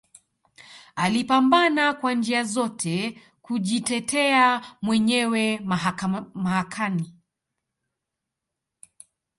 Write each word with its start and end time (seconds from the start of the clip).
Alipambana 0.95 1.93
kwa 1.93 2.13
njia 2.13 2.43
zote 2.43 3.21
kujitetea 3.41 4.61
mwenyewe 4.81 5.59
mahakani 6.33 7.13